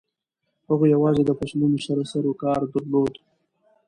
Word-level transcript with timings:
هغوی 0.69 0.87
یوازې 0.95 1.21
د 1.25 1.31
فصلونو 1.39 1.77
سره 1.87 2.01
سروکار 2.11 2.59
درلود. 2.73 3.13